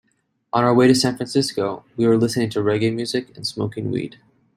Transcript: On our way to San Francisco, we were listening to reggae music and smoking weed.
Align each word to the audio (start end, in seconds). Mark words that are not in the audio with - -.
On 0.51 0.63
our 0.63 0.73
way 0.73 0.87
to 0.87 0.95
San 0.95 1.15
Francisco, 1.15 1.85
we 1.95 2.07
were 2.07 2.17
listening 2.17 2.49
to 2.49 2.59
reggae 2.61 2.91
music 2.91 3.37
and 3.37 3.45
smoking 3.45 3.91
weed. 3.91 4.17